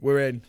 [0.00, 0.42] we're in.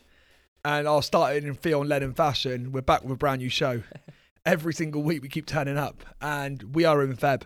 [0.64, 2.72] And I'll start it in Theon Lennon fashion.
[2.72, 3.82] We're back with a brand new show.
[4.46, 7.44] Every single week we keep turning up, and we are in Feb.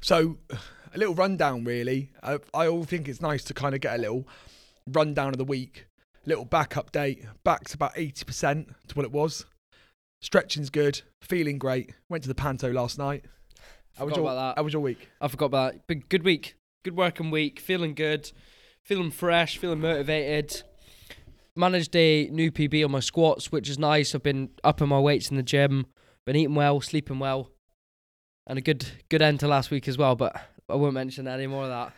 [0.00, 0.38] So,
[0.94, 2.10] a little rundown, really.
[2.22, 4.26] I, I all think it's nice to kind of get a little
[4.86, 5.86] rundown of the week,
[6.26, 7.26] little back update.
[7.44, 9.44] Back's about 80% to what it was.
[10.22, 11.94] Stretching's good, feeling great.
[12.08, 13.24] Went to the Panto last night.
[13.96, 14.58] How was, Forgot your, about that.
[14.60, 15.08] how was your week?
[15.20, 15.86] I forgot about that.
[15.86, 16.56] Big, good week.
[16.84, 17.58] Good working week.
[17.60, 18.30] Feeling good.
[18.84, 19.58] Feeling fresh.
[19.58, 20.62] Feeling motivated.
[21.56, 24.14] Managed a new PB on my squats, which is nice.
[24.14, 25.86] I've been upping my weights in the gym.
[26.24, 27.50] Been eating well, sleeping well,
[28.46, 30.14] and a good good end to last week as well.
[30.14, 30.36] But
[30.68, 31.92] I won't mention any more of that.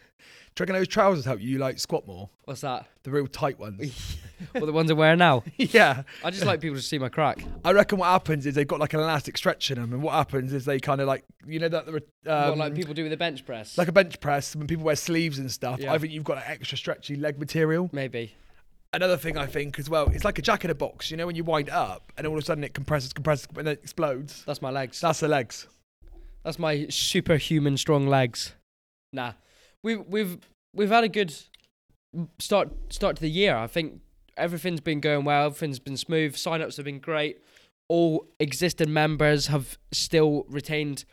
[0.55, 2.29] Do you reckon those trousers help you like squat more?
[2.45, 2.87] What's that?
[3.05, 4.19] The real tight ones.
[4.55, 5.45] Well, the ones I'm wearing now.
[5.57, 6.03] yeah.
[6.25, 7.45] I just like people to see my crack.
[7.65, 10.15] I reckon what happens is they've got like an elastic stretch in them, and what
[10.15, 13.05] happens is they kind of like you know that the um, what like people do
[13.05, 13.79] with a bench press.
[13.79, 15.79] like a bench press when people wear sleeves and stuff.
[15.79, 15.93] Yeah.
[15.93, 17.89] I think you've got an extra stretchy leg material.
[17.93, 18.35] Maybe.
[18.95, 21.11] Another thing I think as well, it's like a jack in a box.
[21.11, 23.67] You know when you wind up and all of a sudden it compresses, compresses, and
[23.67, 24.45] then it explodes.
[24.47, 25.01] That's my legs.
[25.01, 25.67] That's the legs.
[26.45, 28.55] That's my superhuman strong legs.
[29.13, 29.33] Nah,
[29.83, 30.39] we've we've
[30.75, 31.35] we've had a good
[32.39, 33.57] start start to the year.
[33.57, 34.01] I think
[34.37, 35.47] everything's been going well.
[35.47, 36.37] Everything's been smooth.
[36.37, 37.39] Sign-ups have been great.
[37.89, 41.05] All existing members have still retained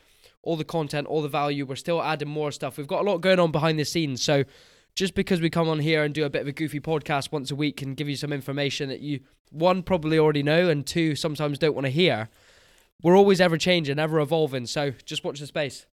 [0.42, 1.66] all the content, all the value.
[1.66, 2.76] We're still adding more stuff.
[2.76, 4.22] We've got a lot going on behind the scenes.
[4.22, 4.44] So
[5.00, 7.50] just because we come on here and do a bit of a goofy podcast once
[7.50, 9.18] a week and give you some information that you
[9.50, 12.28] one probably already know and two sometimes don't want to hear,
[13.02, 14.66] we're always ever changing, ever evolving.
[14.66, 15.86] So just watch the space.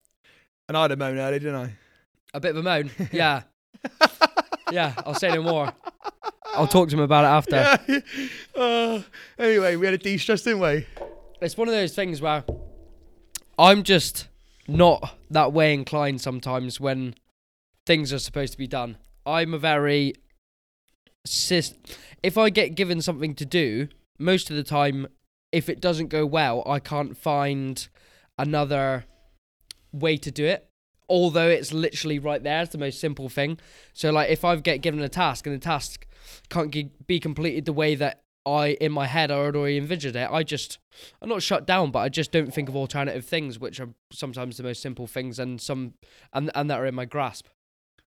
[0.68, 1.74] And I had a moan earlier, didn't I?
[2.34, 2.92] A bit of a moan.
[3.14, 3.44] Yeah.
[4.74, 5.72] yeah, I'll say no more.
[6.54, 8.04] I'll talk to him about it after.
[8.58, 8.62] Yeah.
[8.62, 9.02] Uh,
[9.40, 10.86] anyway, we had a de-stress, didn't we?
[11.42, 12.44] It's one of those things where
[13.58, 14.28] I'm just
[14.68, 17.16] not that way inclined sometimes when
[17.88, 18.98] things are supposed to be done.
[19.26, 20.14] I'm a very
[21.26, 21.74] sis
[22.22, 23.88] if I get given something to do,
[24.20, 25.08] most of the time
[25.52, 27.88] if it doesn't go well, I can't find
[28.38, 29.06] another
[29.94, 30.68] way to do it.
[31.10, 33.58] Although it's literally right there, it's the most simple thing.
[33.94, 36.06] So like if I get given a task and the task
[36.50, 36.76] can't
[37.08, 40.80] be completed the way that I in my head I already envisioned it, I just
[41.22, 44.58] I'm not shut down, but I just don't think of alternative things, which are sometimes
[44.58, 45.94] the most simple things and some
[46.34, 47.48] and and that are in my grasp.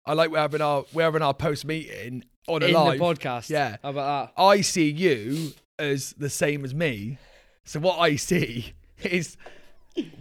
[0.08, 2.98] I like we're having our we're having our post meeting on a in live.
[2.98, 3.50] the podcast.
[3.50, 3.78] Yeah.
[3.84, 4.42] How about that?
[4.42, 7.18] I see you as the same as me.
[7.66, 8.74] So what I see
[9.04, 9.38] is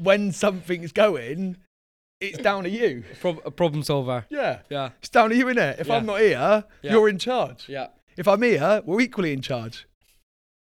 [0.02, 1.56] when something's going,
[2.20, 3.04] it's down to you.
[3.20, 4.26] Pro- a problem solver.
[4.28, 4.60] Yeah.
[4.68, 4.90] Yeah.
[4.98, 5.78] It's down to you, innit?
[5.80, 5.94] If Yeah.
[5.96, 6.92] I'm not here, Yeah.
[6.92, 7.68] you're in charge.
[7.68, 7.88] Yeah.
[8.16, 9.86] If I'm here, we're equally in charge.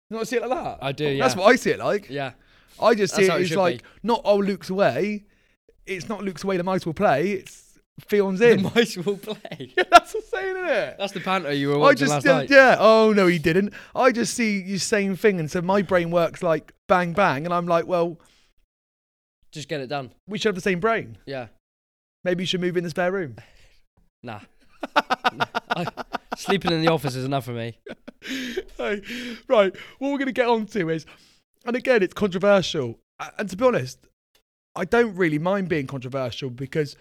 [0.09, 0.80] You not see it like that?
[0.81, 1.24] I do, Yeah.
[1.24, 2.09] That's what I see it like.
[2.09, 2.31] Yeah.
[2.81, 3.90] I just see That's how it as like be.
[4.03, 5.25] not oh Luke's away.
[5.85, 6.57] It's not Luke's away.
[6.57, 7.31] The mice will play.
[7.34, 8.64] It's Theon's The in.
[8.76, 9.72] mice will play.
[9.78, 10.96] yeah, that's the saying, isn't it?
[10.98, 12.50] That's the panto you were I watching just last yeah, night.
[12.50, 12.76] yeah.
[12.80, 13.74] Oh no, he didn't.
[13.96, 17.54] I just see you same thing, and so my brain works like bang bang, and
[17.54, 18.18] I'm like, well,
[19.52, 20.12] Just get it done.
[20.28, 21.18] we should have the same brain.
[21.26, 21.48] Yeah.
[22.24, 23.36] Maybe you should move in the spare room.
[24.25, 24.40] Nah.
[24.96, 25.86] I,
[26.38, 27.78] sleeping in the office is enough for me.
[28.25, 29.02] Hey,
[29.50, 31.06] right, what we're going to get on to is,
[31.66, 33.00] and again, it's controversial.
[33.20, 34.00] A- And to be honest,
[34.75, 36.96] I don't really mind being controversial because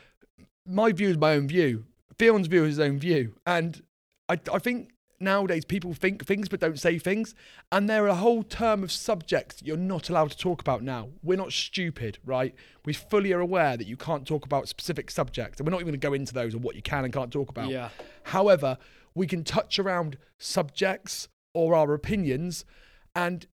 [0.66, 1.84] my view is my own view.
[2.18, 3.34] Theon's view is his own view.
[3.46, 3.82] And
[4.28, 7.34] I, I think nowadays people think things but don't say things.
[7.70, 11.08] And there are a whole term of subjects you're not allowed to talk about now.
[11.22, 12.54] We're not stupid, right?
[12.84, 15.58] We fully are aware that you can't talk about specific subjects.
[15.58, 17.32] And we're not even going to go into those or what you can and can't
[17.32, 17.68] talk about.
[17.68, 17.90] Yeah.
[18.24, 18.78] However,
[19.14, 22.64] we can touch around subjects or our opinions,
[23.14, 23.46] and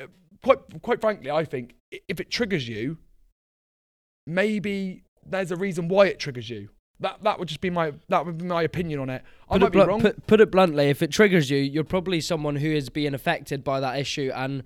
[0.00, 0.06] uh,
[0.42, 1.74] quite quite frankly, I think
[2.08, 2.98] if it triggers you,
[4.26, 6.68] maybe there's a reason why it triggers you.
[7.00, 9.22] That that would just be my that would be my opinion on it.
[9.48, 10.00] I Put might it, be wrong.
[10.02, 13.64] put, put it bluntly, if it triggers you, you're probably someone who is being affected
[13.64, 14.62] by that issue and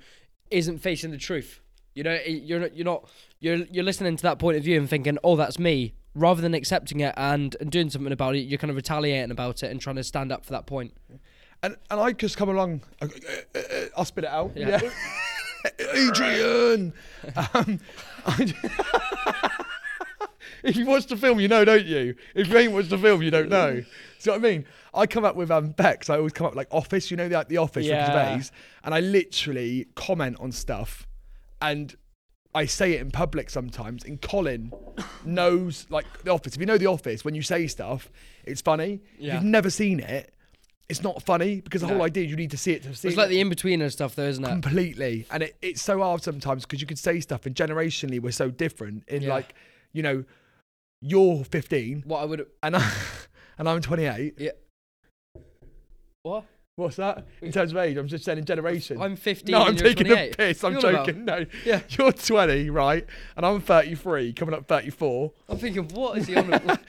[0.51, 1.61] isn't facing the truth.
[1.95, 3.09] You know, you're not, you're not,
[3.39, 6.55] you're you're listening to that point of view and thinking, "Oh, that's me," rather than
[6.55, 8.41] accepting it and, and doing something about it.
[8.41, 10.93] You're kind of retaliating about it and trying to stand up for that point.
[11.63, 12.81] and and I just come along.
[13.01, 13.07] uh,
[13.55, 13.61] uh, uh,
[13.97, 14.51] I'll spit it out.
[14.57, 14.81] Yeah.
[15.95, 16.93] Adrian.
[17.55, 17.79] um,
[18.27, 18.55] I-
[20.63, 22.15] if you watch the film, you know, don't you?
[22.35, 23.83] If you ain't watched the film, you don't know.
[24.19, 24.65] See what I mean?
[24.95, 26.09] I come up with um, Bex.
[26.11, 27.11] I always come up like Office.
[27.11, 27.97] You know, like the Office Yeah.
[27.99, 28.51] with Gervais,
[28.85, 31.07] and I literally comment on stuff,
[31.61, 31.95] and
[32.55, 34.05] I say it in public sometimes.
[34.05, 34.73] And Colin
[35.25, 36.55] knows like the Office.
[36.55, 38.11] If you know the Office, when you say stuff,
[38.45, 39.01] it's funny.
[39.15, 39.35] If Yeah.
[39.35, 40.31] you've never seen it,
[40.89, 41.95] it's not funny because the No.
[41.95, 43.21] whole idea is you need to see it to see It's it.
[43.21, 44.49] like the in betweener stuff, though, isn't it?
[44.49, 45.27] Completely.
[45.31, 48.51] And it, it's so hard sometimes because you could say stuff and generationally we're so
[48.51, 49.31] different in Yeah.
[49.31, 49.55] like,
[49.95, 50.25] you know,
[51.01, 52.93] you're 15 What I would, and I
[53.59, 54.35] and I'm 28.
[54.39, 54.51] yeah.
[56.23, 56.45] What?
[56.77, 57.25] What's that?
[57.41, 59.01] In terms of age, I'm just saying in generation.
[59.01, 59.53] I'm 15.
[59.53, 60.31] no, I'm and you're taking 28.
[60.33, 60.65] the piss.
[60.65, 61.25] I'm What are you on joking.
[61.25, 61.81] No, Yeah.
[61.91, 63.07] you're 20, right?
[63.37, 65.33] And I'm 33, coming up 34.
[65.49, 66.53] I'm thinking, what is he on?
[66.53, 66.81] about?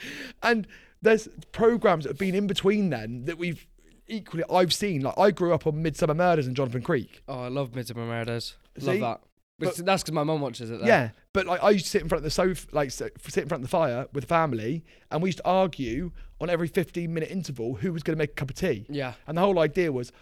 [0.42, 0.66] and
[1.02, 3.64] there's programs that have been in between then that we've
[4.08, 5.02] equally I've seen.
[5.02, 7.22] Like I grew up on Midsomer Murders and Jonathan Creek.
[7.28, 8.56] oh, I love Midsomer Murders.
[8.78, 8.86] See?
[8.86, 9.20] Love that.
[9.58, 10.80] But, that's because my mum watches it.
[10.80, 10.88] There.
[10.88, 13.42] Yeah, but like I used to sit in front of the sofa, like sit sit
[13.42, 16.68] in front of the fire with the family, and we used to argue on every
[16.68, 18.84] 15 minute interval who was going to make a cup of tea.
[18.90, 19.14] Yeah.
[19.26, 20.12] And the whole idea was,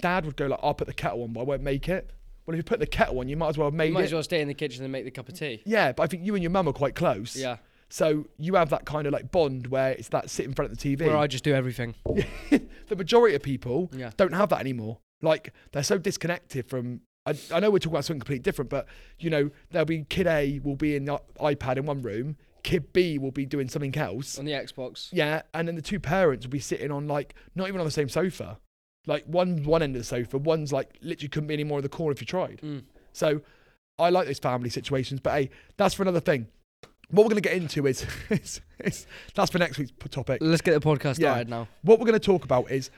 [0.00, 2.10] Dad would go like, "I'll put the kettle on, but I won't make it."
[2.46, 4.00] Well, if you put the kettle on, you might as well have made You might
[4.02, 4.04] it.
[4.06, 5.62] as well stay in the kitchen and make the cup of tea.
[5.64, 7.34] Yeah, but I think you and your mum are quite close.
[7.36, 7.56] Yeah.
[7.88, 10.78] So you have that kind of like bond where it's that sit in front of
[10.78, 11.06] the TV.
[11.06, 11.94] Where I just do everything.
[12.50, 14.10] the majority of people Yeah.
[14.16, 14.98] don't have that anymore.
[15.22, 17.00] Like they're so disconnected from.
[17.26, 18.86] I, I know we're talking about something completely different, but
[19.18, 22.92] you know there'll be kid A will be in the iPad in one room, kid
[22.92, 24.38] B will be doing something else.
[24.38, 25.08] On the Xbox.
[25.12, 27.90] Yeah, and then the two parents will be sitting on like not even on the
[27.90, 28.58] same sofa.
[29.06, 31.82] Like one one end of the sofa, one's like literally couldn't be any more in
[31.82, 32.60] the corner if you tried.
[32.62, 32.84] Mm.
[33.12, 33.40] So
[33.98, 36.48] I like those family situations, but hey, that's for another thing.
[37.10, 40.38] What we're going to get into is, is, is that's for next week's topic.
[40.40, 41.32] Let's get the podcast Yeah.
[41.32, 41.68] started now.
[41.82, 42.90] What we're going to talk about is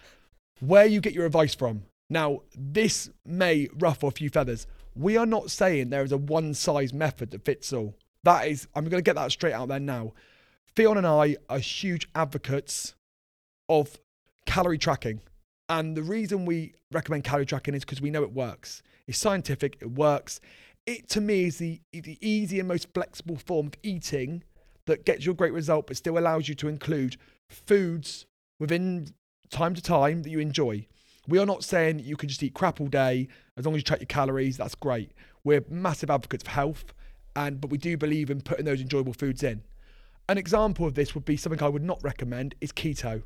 [0.61, 1.83] where you get your advice from.
[2.09, 4.67] Now, this may ruffle a few feathers.
[4.95, 7.95] We are not saying there is a one size method that fits all.
[8.23, 10.13] That is, I'm going to get that straight out there now.
[10.75, 12.95] Theon and I are huge advocates
[13.69, 13.99] of
[14.47, 15.21] calorie tracking.
[15.69, 18.83] And the reason we recommend calorie tracking is because we know it works.
[19.07, 20.41] It's scientific, it works.
[20.87, 24.45] It to me is the, the easy and most flexible form of eating
[24.87, 27.17] that gets you a great result, but still allows you to include
[27.49, 28.27] foods
[28.61, 29.09] within
[29.51, 30.87] time to time that you enjoy.
[31.29, 33.83] We are not saying you can just eat crap all day as long as you
[33.83, 34.57] track your calories.
[34.57, 35.13] That's great.
[35.45, 36.95] We're massive advocates of health,
[37.35, 39.63] and but we do believe in putting those enjoyable foods in.
[40.29, 43.23] An example of this would be something I would not recommend is keto.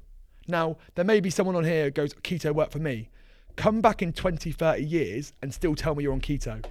[0.49, 3.08] Now, there may be someone on here who goes, keto worked for me.
[3.56, 6.64] Come back in 20, 30 years and still tell me you're on keto.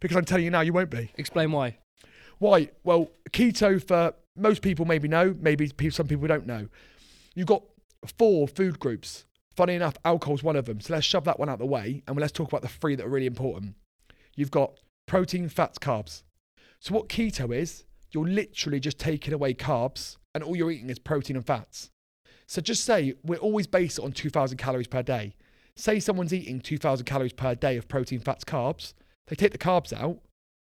[0.00, 1.12] Because I'm telling you now, you won't be.
[1.16, 1.78] Explain why.
[2.38, 2.70] Why?
[2.84, 6.68] Well, keto for most people maybe know, maybe some people don't know.
[7.34, 7.62] You've got
[8.16, 9.24] four food groups.
[9.58, 10.80] Funny enough, alcohol's one of them.
[10.80, 13.04] So let's shove that one out the way and let's talk about the three that
[13.04, 13.74] are really important.
[14.36, 16.22] You've got protein, fats, carbs.
[16.78, 17.82] So what keto is,
[18.12, 21.90] you're literally just taking away carbs and all you're eating is protein and fats.
[22.46, 25.34] So just say we're always based on 2,000 calories per day.
[25.74, 28.94] Say someone's eating 2,000 calories per day of protein, fats, carbs.
[29.26, 30.20] They take the carbs out,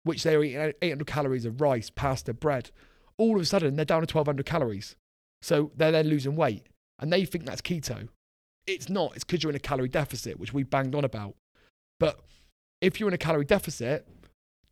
[0.03, 2.71] which they're eating 800 calories of rice, pasta, bread.
[3.17, 4.97] All of a sudden, they're down to 1,200 calories.
[5.41, 6.67] So they're then losing weight.
[6.99, 8.09] And they think that's keto.
[8.67, 9.15] It's not.
[9.15, 11.35] It's because you're in a calorie deficit, which we banged on about.
[11.99, 12.19] But
[12.81, 14.07] if you're in a calorie deficit,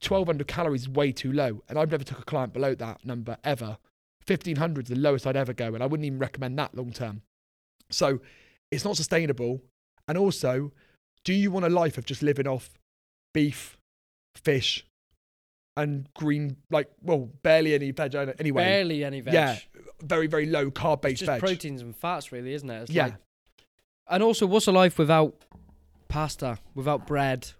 [0.07, 1.62] 1,200 calories is way too low.
[1.68, 3.77] And I've never took a client below that number ever.
[4.27, 5.74] 1,500 is the lowest I'd ever go.
[5.74, 7.21] And I wouldn't even recommend that long term.
[7.91, 8.19] So
[8.71, 9.62] it's not sustainable.
[10.07, 10.71] And also,
[11.24, 12.71] do you want a life of just living off
[13.33, 13.77] beef,
[14.36, 14.86] fish,
[15.77, 18.63] and green, like, well, barely any veg anyway?
[18.63, 19.33] Barely any veg.
[19.33, 19.57] Yeah,
[20.01, 21.39] very, very low carb based just veg.
[21.39, 22.81] proteins and fats, really, isn't it?
[22.83, 23.06] It's Yeah.
[23.06, 23.15] like-
[24.10, 25.36] and also, what's a life without
[26.08, 27.52] pasta, without bread,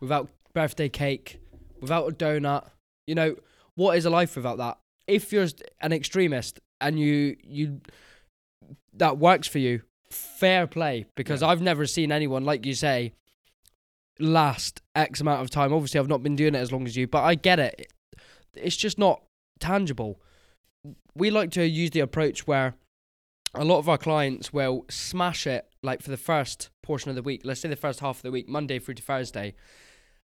[0.00, 1.40] without birthday cake,
[1.80, 2.68] without a donut?
[3.06, 3.36] You know,
[3.74, 4.78] what is a life without that?
[5.06, 5.46] If you're
[5.80, 7.80] an extremist and you you
[8.94, 11.06] that works for you, fair play.
[11.14, 11.48] Because Yeah.
[11.48, 13.12] I've never seen anyone like you say
[14.18, 15.72] last X amount of time.
[15.72, 17.92] Obviously, I've not been doing it as long as you, but I get it.
[18.54, 19.22] It's just not
[19.60, 20.20] tangible.
[21.14, 22.74] We like to use the approach where
[23.54, 27.22] a lot of our clients will smash it like for the first portion of the
[27.22, 29.54] week, let's say the first half of the week, Monday through to Thursday.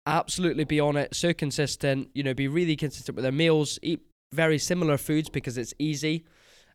[0.06, 4.00] Absolutely be on it, so consistent, you know, be really consistent with their meals, eat
[4.32, 6.24] very similar foods because it's easy.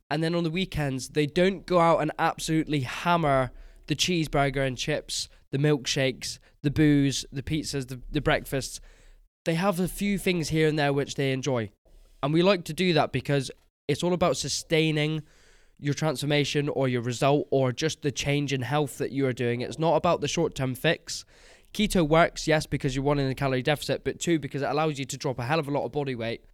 [0.09, 3.51] And then on the weekends, they don't go out and absolutely hammer
[3.87, 8.79] the cheeseburger and chips, the milkshakes, the booze, the pizzas, the, the breakfasts.
[9.45, 11.71] They have a few things here and there which they enjoy.
[12.21, 13.51] And we like to do that because
[13.87, 15.23] it's all about sustaining
[15.79, 19.61] your transformation or your result or just the change in health that you are doing.
[19.61, 21.25] It's not about the short term fix.
[21.73, 24.97] Keto works, yes, because you're one in a calorie deficit, but two, because it allows
[24.97, 26.45] you to drop a hell of a lot of body weight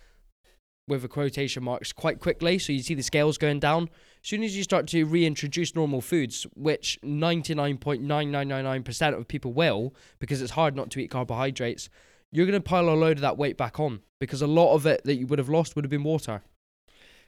[0.88, 2.58] with a quotation marks quite quickly.
[2.58, 3.84] So you see the scales going down.
[4.24, 10.42] As soon as you start to reintroduce normal foods, which 99.9999% of people will, because
[10.42, 11.90] it's hard not to eat carbohydrates,
[12.32, 14.86] you're going to pile a load of that weight back on because a lot of
[14.86, 16.42] it that you would have lost would have been water.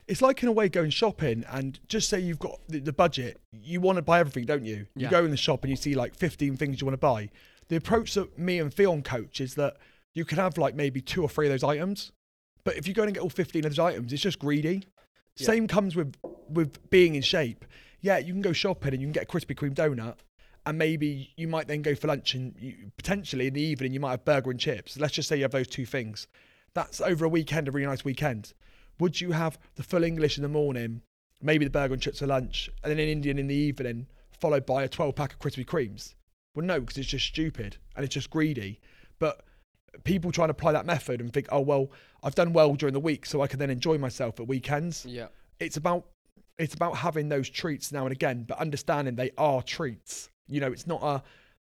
[0.07, 3.39] It's like in a way going shopping and just say you've got the, the budget,
[3.51, 4.85] you want to buy everything, don't you?
[4.95, 7.29] You go in the shop and you see like 15 things you want to buy.
[7.69, 9.77] The approach that me and Theon coach is that
[10.13, 12.11] you can have like maybe two or three of those items.
[12.63, 14.83] But if you go and get all 15 of those items, it's just greedy.
[15.37, 15.47] Yeah.
[15.47, 16.15] Same comes with
[16.49, 17.65] with being in shape.
[18.01, 20.17] Yeah, you can go shopping and you can get a Krispy Kreme donut
[20.65, 23.99] and maybe you might then go for lunch and you, potentially in the evening you
[23.99, 24.97] might have burger and chips.
[24.97, 26.27] Let's just say you have those two things.
[26.73, 28.53] That's over a weekend, a really nice weekend.
[28.99, 31.01] Would you have the full English in the morning,
[31.41, 34.07] maybe the burger and chips for lunch, and then an Indian in the evening,
[34.39, 36.13] followed by a 12 pack of Krispy Kremes?
[36.55, 38.79] Well, no, because it's just stupid and it's just greedy.
[39.19, 39.43] But
[40.03, 41.91] people try and apply that method and think, oh, well,
[42.23, 45.05] I've done well during the week, so I can then enjoy myself at weekends.
[45.05, 45.27] Yeah.
[45.59, 46.05] It's about
[46.59, 50.29] it's about having those treats now and again, but understanding they are treats.
[50.47, 51.23] You know, it's not a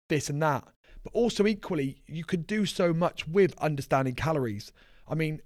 [0.10, 0.68] this and that.
[1.04, 4.72] But also equally, you could do so much with understanding calories.
[5.08, 5.42] I mean,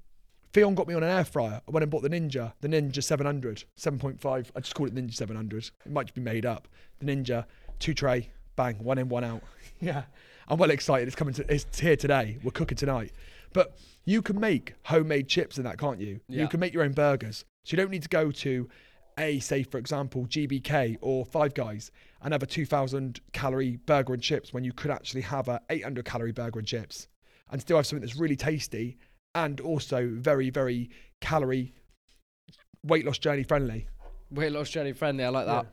[0.53, 1.61] Theon got me on an air fryer.
[1.67, 4.51] I went and bought the Ninja, the Ninja 700, 7.5.
[4.55, 5.71] I just call it Ninja 700.
[5.83, 6.67] It might just be made up.
[6.99, 7.45] The Ninja,
[7.79, 9.41] two tray, bang, one in, one out.
[9.81, 10.03] yeah.
[10.47, 11.07] I'm well excited.
[11.07, 12.37] It's coming to, it's here today.
[12.43, 13.13] We're cooking tonight.
[13.51, 16.19] But you can make homemade chips in that, can't you?
[16.29, 16.43] Yeah.
[16.43, 17.45] You can make your own burgers.
[17.63, 18.69] So you don't need to go to
[19.17, 21.89] a, say, for example, GBK or Five Guys
[22.21, 26.05] and have a 2,000 calorie burger and chips when you could actually have a 800
[26.05, 27.07] calorie burger and chips
[27.49, 28.97] and still have something that's really tasty
[29.35, 30.89] and also very, very
[31.21, 31.73] calorie
[32.83, 33.87] weight loss journey friendly.
[34.31, 35.23] Weight loss journey friendly.
[35.23, 35.65] I like that.
[35.65, 35.69] Yeah.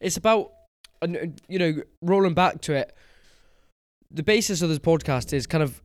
[0.00, 0.52] It's about,
[1.02, 2.94] and, you know, rolling back to it.
[4.10, 5.82] The basis of this podcast is kind of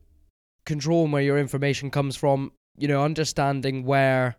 [0.64, 2.52] controlling where your information comes from.
[2.78, 4.36] You know, understanding where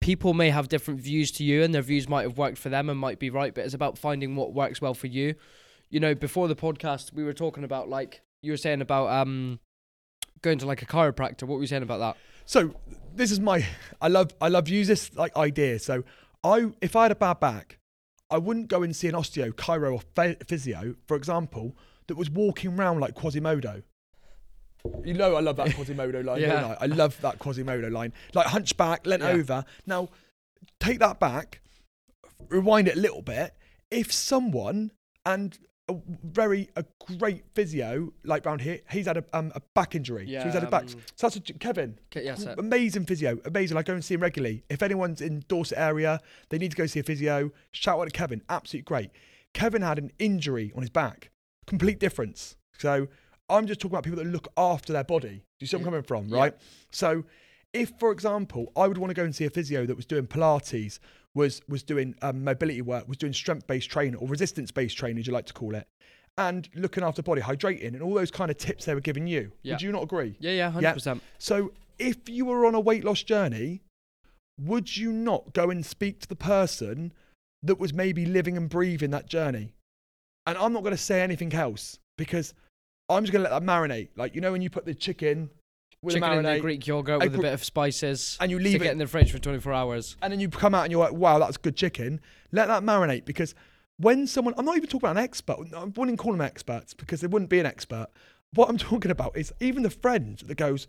[0.00, 2.90] people may have different views to you, and their views might have worked for them
[2.90, 3.54] and might be right.
[3.54, 5.34] But it's about finding what works well for you.
[5.88, 9.60] You know, before the podcast, we were talking about like you were saying about um
[10.42, 11.42] going to like a chiropractor.
[11.44, 12.16] What were you saying about that?
[12.44, 12.74] So
[13.14, 13.66] this is my
[14.00, 15.78] I love I love use this like idea.
[15.78, 16.04] So
[16.44, 17.78] I if I had a bad back,
[18.30, 21.76] I wouldn't go and see an osteo, chiro, or physio, for example,
[22.06, 23.82] that was walking around like Quasimodo.
[25.04, 26.60] You know I love that Quasimodo line, Yeah.
[26.60, 26.76] don't I?
[26.82, 28.12] I love that Quasimodo line.
[28.34, 29.30] Like hunchback, leant Yeah.
[29.30, 29.64] over.
[29.86, 30.08] Now,
[30.78, 31.60] take that back,
[32.48, 33.54] rewind it a little bit.
[33.90, 34.92] If someone
[35.24, 36.84] and a very a
[37.18, 40.26] great physio like round here, he's had a, um, a back injury.
[40.26, 40.82] so he's had a back.
[40.84, 41.98] um, So that's a, Kevin.
[42.12, 42.54] Sir.
[42.58, 43.76] Amazing physio, amazing.
[43.76, 44.64] I go and see him regularly.
[44.68, 47.50] If anyone's in Dorset area, they need to go see a physio.
[47.72, 49.10] Shout out to Kevin, absolutely great.
[49.54, 51.30] Kevin had an injury on his back,
[51.66, 52.56] complete difference.
[52.78, 53.06] So
[53.48, 55.28] I'm just talking about people that look after their body.
[55.58, 56.36] Do you see where I'm coming from, Yeah.
[56.36, 56.54] right?
[56.90, 57.24] So
[57.72, 60.26] if, for example, I would want to go and see a physio that was doing
[60.26, 60.98] Pilates,
[61.36, 65.32] was was doing um, mobility work, was doing strength-based training or resistance-based training, as you
[65.32, 65.86] like to call it,
[66.38, 69.52] and looking after body hydrating and all those kind of tips they were giving you.
[69.62, 69.74] Yeah.
[69.74, 70.34] Would you not agree?
[70.40, 70.92] Yeah, yeah, hundred Yeah.
[70.94, 71.22] percent.
[71.38, 73.82] So, if you were on a weight loss journey,
[74.58, 77.12] would you not go and speak to the person
[77.62, 79.74] that was maybe living and breathing that journey?
[80.46, 82.54] And I'm not going to say anything else because
[83.10, 84.08] I'm just going to let that marinate.
[84.16, 85.50] Like, you know, when you put the chicken
[86.06, 88.80] with Chicken a in the Greek yogurt with a bit of spices, and you leave
[88.82, 90.16] it, in the fridge for 24 hours.
[90.22, 92.20] and then you come out and you're like, wow, that's good chicken.
[92.52, 93.54] Let that marinate because
[93.98, 97.20] when someone, I'm not even talking about an expert, I wouldn't call them experts because
[97.20, 98.06] they wouldn't be an expert.
[98.54, 100.86] What I'm talking about is even the friend that goes,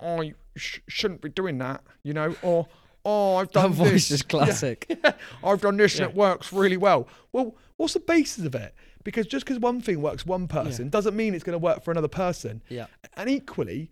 [0.00, 2.66] oh, you sh- shouldn't be doing that, you know, or,
[3.04, 4.10] oh, I've That done voice this.
[4.10, 4.98] is classic.
[5.44, 6.04] I've done this Yeah.
[6.04, 7.08] and it works really well.
[7.32, 8.74] Well, what's the basis of it?
[9.04, 11.92] Because just because one thing works one person doesn't mean it's going to work for
[11.92, 12.60] another person.
[12.68, 12.86] Yeah.
[13.16, 13.88] And equally,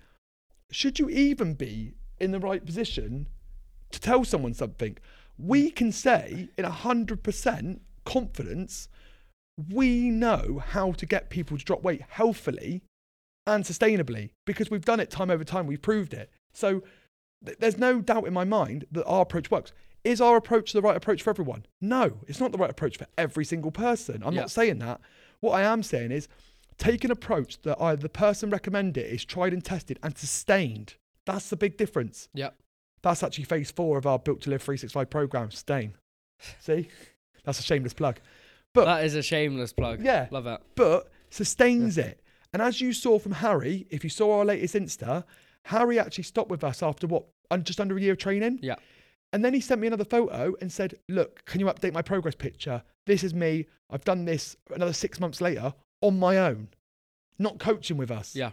[0.71, 3.29] should you even be in the right position
[3.91, 4.97] to tell someone something?
[5.39, 5.75] We hmm.
[5.75, 8.89] can say in 100% confidence,
[9.71, 12.83] we know how to get people to drop weight healthily
[13.47, 15.67] and sustainably because we've done it time over time.
[15.67, 16.31] We've proved it.
[16.53, 16.83] So
[17.45, 19.73] th- there's no doubt in my mind that our approach works.
[20.03, 21.65] Is our approach the right approach for everyone?
[21.81, 24.23] No, it's not the right approach for every single person.
[24.25, 24.41] I'm Yeah.
[24.41, 25.01] not saying that.
[25.41, 26.29] What I am saying is
[26.79, 30.95] take an approach that either the person recommended is tried and tested and sustained.
[31.27, 32.29] That's the big difference.
[32.35, 32.57] Yep.
[33.03, 35.95] That's actually phase four of our Built to Live 365 program, sustain.
[36.61, 36.89] See?
[37.45, 38.19] That's a shameless plug.
[38.73, 40.03] But that is a shameless plug.
[40.03, 40.29] Yeah.
[40.31, 40.61] Love it.
[40.75, 42.21] but sustains it.
[42.53, 45.25] And as you saw from Harry, if you saw our latest Insta,
[45.65, 47.25] Harry actually stopped with us after what,
[47.63, 48.61] just under a year of training?
[48.63, 48.77] Yeah.
[49.33, 52.37] And then he sent me another photo and said, Look, can you update my progress
[52.37, 52.83] picture?
[53.07, 53.67] This is me.
[53.91, 56.69] I've done this another six months later on my own,
[57.39, 58.37] not coaching with us.
[58.37, 58.51] Yeah.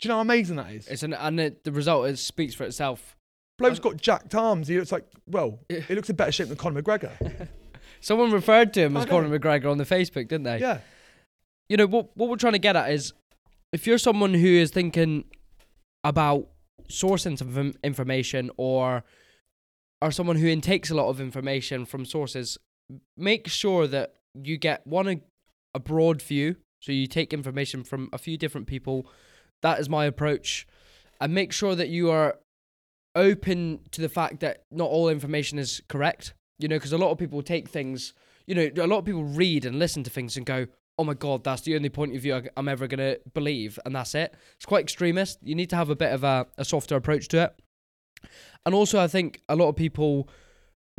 [0.00, 0.86] Do you know how amazing that is?
[0.88, 3.16] It's an and it, the result is speaks for itself.
[3.58, 4.68] Bloke's uh, got jacked arms.
[4.68, 7.48] He looks like, well, he looks in better shape than Conor McGregor.
[8.00, 10.58] Someone referred to him as Conor McGregor on the Facebook, didn't they?
[10.58, 10.80] yeah.
[11.68, 12.16] You know what?
[12.16, 13.12] What we're trying to get at is,
[13.72, 15.24] if you're someone who is thinking
[16.04, 16.48] about
[16.88, 19.04] sourcing some information or
[20.00, 22.56] are someone who intakes a lot of information from sources,
[23.16, 25.20] make sure that you get one a,
[25.74, 26.56] a broad view.
[26.80, 29.06] So you take information from a few different people.
[29.62, 30.66] That is my approach,
[31.20, 32.36] and make sure that you are
[33.14, 36.34] open to the fact that not all information is correct.
[36.58, 38.14] You know, because a lot of people take things.
[38.46, 40.66] You know, a lot of people read and listen to things and go,
[40.98, 44.14] oh my god, that's the only point of view I'm ever gonna believe, and that's
[44.14, 44.34] it.
[44.56, 45.38] It's quite extremist.
[45.42, 47.54] You need to have a bit of a, a softer approach to it.
[48.66, 50.28] And also, I think a lot of people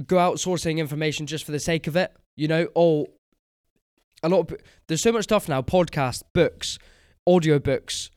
[0.06, 2.14] go outsourcing information just for the sake of it.
[2.38, 3.08] You know, oh,
[4.24, 4.58] a lot of
[4.88, 6.78] there's so much stuff now: podcasts, books,
[7.28, 8.10] audio books,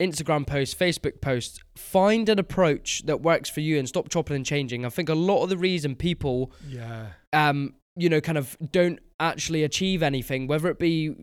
[0.00, 1.58] Instagram posts, Facebook posts.
[1.76, 4.84] Find an approach that works for you and stop chopping and changing.
[4.86, 7.08] I think a lot of the reason people Yeah.
[7.32, 11.14] um, you know, kind of don't actually achieve anything, whether it be,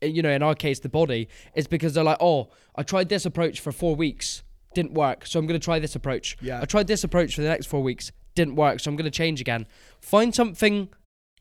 [0.00, 3.26] you know, in our case, the body, is because they're like, oh, I tried this
[3.26, 4.42] approach for four weeks,
[4.72, 6.36] didn't work, so I'm going to try this approach.
[6.40, 6.60] Yeah.
[6.62, 9.10] I tried this approach for the next four weeks, didn't work, so I'm going to
[9.10, 9.66] change again.
[10.00, 10.88] Find something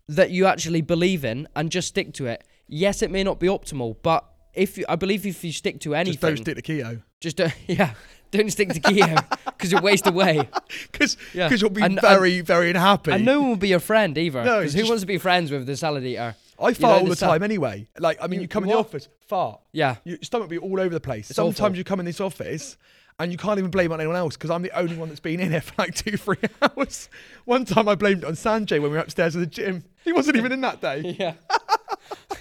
[0.07, 2.43] that you actually believe in and just stick to it.
[2.67, 5.95] Yes, it may not be optimal, but if you, I believe if you stick to
[5.95, 7.01] anything, Just don't stick to keto.
[7.19, 7.93] just don't, yeah,
[8.31, 10.47] don't stick to keto because you'll waste away.
[10.91, 11.49] Because Yeah.
[11.51, 13.11] you'll be And- very, very unhappy.
[13.11, 14.43] And no one will be your friend either.
[14.43, 16.35] No, Because who wants to be friends with the salad eater?
[16.57, 17.87] I fart know, all the the time anyway.
[17.99, 19.59] Like, I mean, you, You- come you in the office, fart.
[19.73, 19.97] Yeah.
[20.05, 21.29] Your stomach will be all over the place.
[21.29, 21.75] It's Sometimes awful.
[21.77, 22.77] you come in this office
[23.19, 25.19] and you can't even blame it on anyone else because I'm the only one that's
[25.21, 27.09] been in here for like two, three hours.
[27.45, 29.83] One time I blamed it on Sanjay when we were upstairs at the gym.
[30.03, 31.15] He wasn't even in that day.
[31.19, 31.33] Yeah.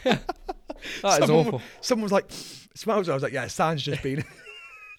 [1.03, 1.63] that is someone, awful.
[1.81, 2.27] Someone was like,
[2.75, 3.09] smells.
[3.09, 4.23] I was like, yeah, San's just been.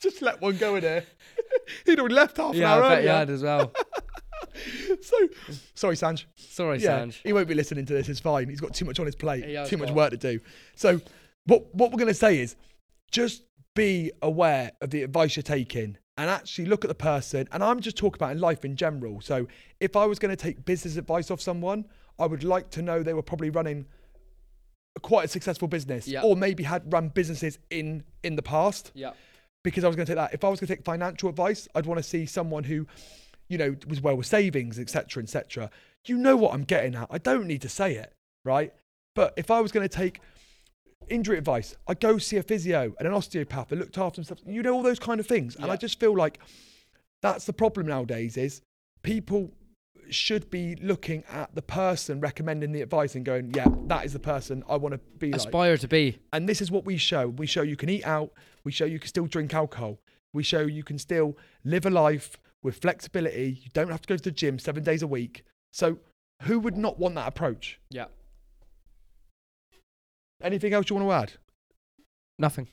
[0.02, 1.06] just let one go in here.
[1.86, 3.12] He'd already left half an Yeah, hour I bet earlier.
[3.14, 3.72] had as well.
[5.02, 5.18] So,
[5.76, 6.26] sorry, Sanj.
[6.36, 7.20] Sorry, yeah, Sanj.
[7.24, 8.08] he won't be listening to this.
[8.10, 8.48] It's fine.
[8.50, 9.44] He's got too much on his plate.
[9.46, 10.40] He has too much work to do.
[10.76, 11.02] So,
[11.46, 12.56] what what we're going to say is,
[13.12, 13.44] just
[13.76, 17.48] be aware of the advice you're taking and actually look at the person.
[17.52, 19.22] And I'm just talking about in life in general.
[19.22, 19.48] So,
[19.80, 21.86] if I was going to take business advice off someone,
[22.18, 23.86] I would like to know they were probably running
[25.02, 26.22] quite a successful business, Yeah.
[26.24, 29.12] or maybe had run businesses in in the past Yeah.
[29.64, 30.34] because I was going to take that.
[30.34, 32.88] If I was going to take financial advice, I'd want to see someone who,
[33.50, 35.70] you know, was well with savings, etc., etc.
[36.06, 37.08] You know what I'm getting at.
[37.12, 38.14] I don't need to say it,
[38.46, 38.74] right?
[39.16, 40.22] But if I was going to take
[41.10, 44.44] injury advice, I'd go see a physio and an osteopath that looked after themselves.
[44.46, 46.40] You know all those kind of things, and I just feel like
[47.22, 48.38] that's the problem nowadays.
[48.38, 48.62] Is
[49.04, 49.52] people
[50.10, 54.20] should be looking at the person recommending the advice and going, yeah, that is the
[54.20, 55.42] person I want to be like.
[55.42, 56.20] Aspire to be.
[56.34, 57.30] And this is what we show.
[57.30, 58.32] We show you can eat out.
[58.64, 60.00] We show you can still drink alcohol.
[60.34, 63.60] We show you can still live a life with flexibility.
[63.64, 65.44] You don't have to go to the gym seven days a week.
[65.72, 65.98] So,
[66.44, 67.80] who would not want that approach?
[67.90, 68.06] Yeah.
[70.46, 71.34] Anything else you want to add?
[72.40, 72.68] Nothing.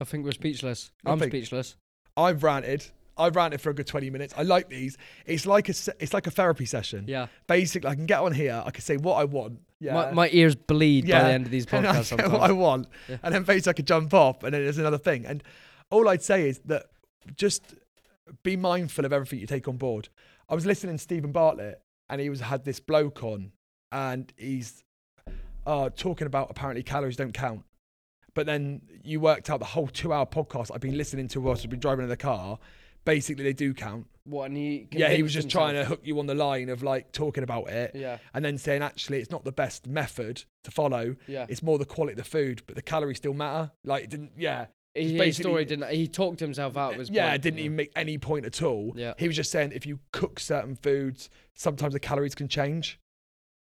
[0.00, 0.90] I think we're speechless.
[1.04, 1.76] I'm speechless.
[2.16, 2.86] I've ranted.
[3.16, 4.32] I've ranted for a good 20 minutes.
[4.36, 4.96] I like these.
[5.26, 7.04] It's like a it's like a therapy session.
[7.08, 7.26] Yeah.
[7.46, 8.62] Basically, I can get on here.
[8.64, 9.60] I can say what I want.
[9.80, 9.94] Yeah.
[9.94, 12.86] My, my ears bleed by the end of these and I podcasts what I want,
[13.08, 13.18] Yeah.
[13.22, 15.26] and then basically I could jump off, and then there's another thing.
[15.26, 15.42] And
[15.90, 16.86] all I'd say is that
[17.36, 17.74] just
[18.42, 20.08] be mindful of everything you take on board.
[20.48, 23.52] I was listening to Steven Bartlett, and he was had this bloke on,
[23.92, 24.82] and he's
[25.68, 27.62] uh, talking about apparently calories don't count.
[28.34, 31.70] But then you worked out the whole two-hour podcast I've been listening to whilst I've
[31.70, 32.58] been driving in the car.
[33.04, 34.06] Basically, they do count.
[34.24, 36.82] What, and he yeah, he was just trying to hook you on the line of
[36.82, 38.18] like talking about it, Yeah.
[38.34, 41.46] and then saying actually it's not the best method to follow Yeah.
[41.48, 43.70] it's more the quality of the food, but the calories still matter.
[43.84, 45.88] Like it didn't, yeah, his story didn't.
[45.90, 47.08] He talked himself out of his.
[47.10, 48.92] yeah, point, didn't even make any point at all.
[48.94, 49.14] Yeah.
[49.16, 53.00] He was just saying if you cook certain foods, sometimes the calories can change,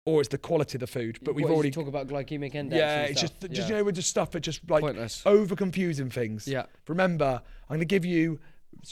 [0.04, 1.18] or it's the quality of the food.
[1.22, 2.78] But we've What, already, talk about glycemic index.
[2.78, 3.30] yeah, it's stuff?
[3.40, 3.68] just, just Yeah.
[3.68, 5.22] you know, with just stuff that just like pointless.
[5.24, 6.48] over confusing things.
[6.48, 6.66] Yeah.
[6.88, 8.40] Remember, I'm going to give you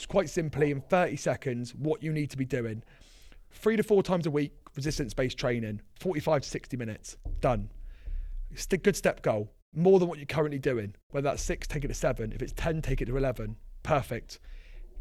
[0.07, 2.83] quite simply in 30 seconds what you need to be doing.
[3.51, 7.69] Three to four times a week, resistance based training, 45 to 60 minutes, done.
[8.51, 9.51] It's a good step goal.
[9.73, 10.95] More than what you're currently doing.
[11.11, 12.31] Whether that's six, take it to seven.
[12.31, 13.55] If it's 10, take it to 11.
[13.83, 14.39] Perfect.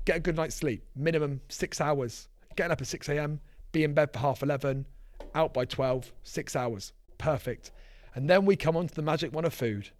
[0.04, 2.28] Get a good night's sleep, minimum six hours.
[2.56, 3.40] Getting up at 6 a.m.,
[3.72, 4.86] be in bed for half 11,
[5.34, 6.92] out by 12, six hours.
[7.18, 7.70] Perfect.
[8.14, 9.90] And then we come on to the magic one of food.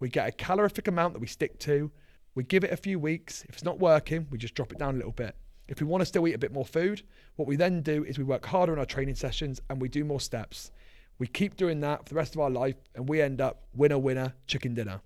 [0.00, 1.90] We get a calorific amount that we stick to.
[2.34, 3.44] We give it a few weeks.
[3.48, 5.34] If it's not working, we just drop it down a little bit.
[5.66, 7.02] If we want to still eat a bit more food,
[7.36, 10.04] what we then do is we work harder in our training sessions and we do
[10.04, 10.70] more steps.
[11.18, 13.98] We keep doing that for the rest of our life and we end up winner,
[13.98, 15.00] winner, chicken dinner.